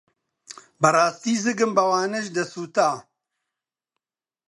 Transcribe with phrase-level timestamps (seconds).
[0.81, 2.89] بەڕاستی زگم بەوانەش دەسووتا.